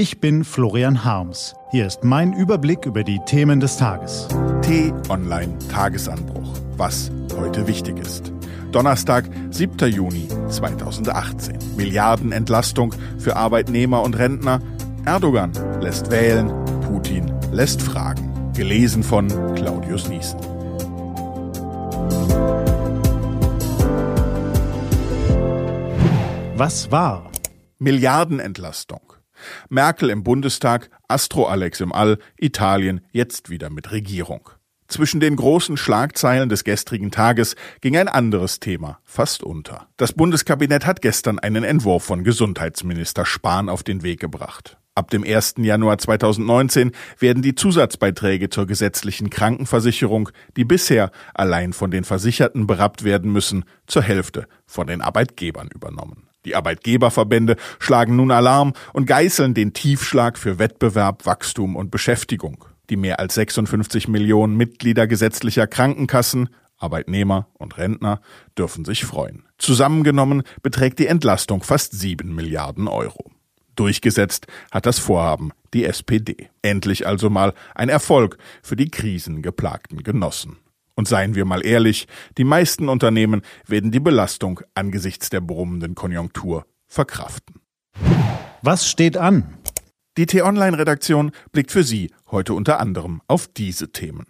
[0.00, 1.54] Ich bin Florian Harms.
[1.72, 4.28] Hier ist mein Überblick über die Themen des Tages.
[4.62, 6.54] T-Online Tagesanbruch.
[6.78, 8.32] Was heute wichtig ist.
[8.72, 9.92] Donnerstag, 7.
[9.92, 11.58] Juni 2018.
[11.76, 14.62] Milliardenentlastung für Arbeitnehmer und Rentner.
[15.04, 15.52] Erdogan
[15.82, 16.48] lässt wählen,
[16.80, 18.52] Putin lässt fragen.
[18.56, 20.40] Gelesen von Claudius Niesen.
[26.56, 27.30] Was war?
[27.78, 29.09] Milliardenentlastung.
[29.68, 34.50] Merkel im Bundestag, Astro-Alex im All, Italien jetzt wieder mit Regierung.
[34.90, 39.86] Zwischen den großen Schlagzeilen des gestrigen Tages ging ein anderes Thema fast unter.
[39.96, 44.78] Das Bundeskabinett hat gestern einen Entwurf von Gesundheitsminister Spahn auf den Weg gebracht.
[44.96, 45.54] Ab dem 1.
[45.58, 53.04] Januar 2019 werden die Zusatzbeiträge zur gesetzlichen Krankenversicherung, die bisher allein von den Versicherten berappt
[53.04, 56.29] werden müssen, zur Hälfte von den Arbeitgebern übernommen.
[56.44, 62.64] Die Arbeitgeberverbände schlagen nun Alarm und geißeln den Tiefschlag für Wettbewerb, Wachstum und Beschäftigung.
[62.88, 68.20] Die mehr als 56 Millionen Mitglieder gesetzlicher Krankenkassen, Arbeitnehmer und Rentner
[68.56, 69.44] dürfen sich freuen.
[69.58, 73.30] Zusammengenommen beträgt die Entlastung fast 7 Milliarden Euro.
[73.76, 76.48] Durchgesetzt hat das Vorhaben die SPD.
[76.62, 80.56] Endlich also mal ein Erfolg für die krisengeplagten Genossen.
[81.00, 86.66] Und seien wir mal ehrlich, die meisten Unternehmen werden die Belastung angesichts der brummenden Konjunktur
[86.88, 87.62] verkraften.
[88.60, 89.56] Was steht an?
[90.18, 94.26] Die T-Online-Redaktion blickt für Sie heute unter anderem auf diese Themen.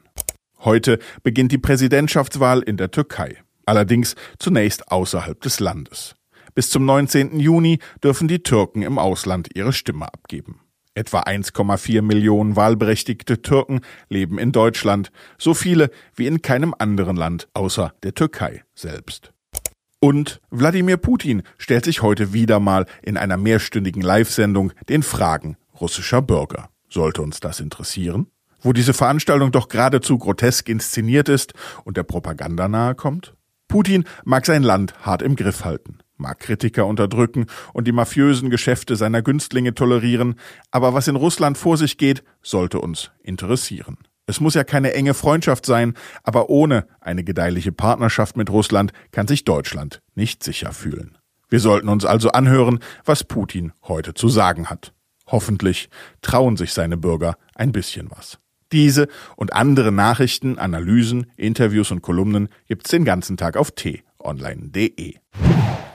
[0.61, 6.15] Heute beginnt die Präsidentschaftswahl in der Türkei, allerdings zunächst außerhalb des Landes.
[6.55, 7.41] Bis zum 19.
[7.41, 10.61] Juni dürfen die Türken im Ausland ihre Stimme abgeben.
[10.95, 17.49] Etwa 1,4 Millionen wahlberechtigte Türken leben in Deutschland, so viele wie in keinem anderen Land
[17.55, 19.33] außer der Türkei selbst.
[20.01, 26.23] Und Wladimir Putin stellt sich heute wieder mal in einer mehrstündigen Live-Sendung den Fragen russischer
[26.23, 26.71] Bürger.
[26.89, 28.27] Sollte uns das interessieren?
[28.61, 31.55] Wo diese Veranstaltung doch geradezu grotesk inszeniert ist
[31.85, 33.35] und der Propaganda nahe kommt?
[33.69, 38.97] Putin mag sein Land hart im Griff halten mag Kritiker unterdrücken und die mafiösen Geschäfte
[38.97, 40.37] seiner Günstlinge tolerieren,
[40.71, 43.97] aber was in Russland vor sich geht, sollte uns interessieren.
[44.27, 49.27] Es muss ja keine enge Freundschaft sein, aber ohne eine gedeihliche Partnerschaft mit Russland kann
[49.27, 51.19] sich Deutschland nicht sicher fühlen.
[51.49, 54.93] Wir sollten uns also anhören, was Putin heute zu sagen hat.
[55.27, 55.89] Hoffentlich
[56.23, 58.39] trauen sich seine Bürger ein bisschen was.
[58.73, 63.73] Diese und andere Nachrichten, Analysen, Interviews und Kolumnen gibt's den ganzen Tag auf
[64.21, 65.15] t-online.de.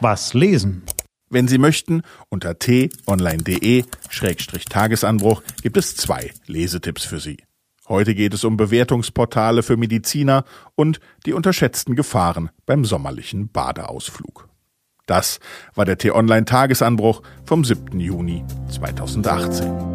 [0.02, 0.84] Was lesen?
[1.30, 7.38] Wenn Sie möchten, unter t-online.de-tagesanbruch gibt es zwei Lesetipps für Sie.
[7.88, 10.44] Heute geht es um Bewertungsportale für Mediziner
[10.75, 14.50] und die unterschätzten Gefahren beim sommerlichen Badeausflug.
[15.06, 15.40] Das
[15.75, 18.00] war der T-Online-Tagesanbruch vom 7.
[18.00, 19.95] Juni 2018.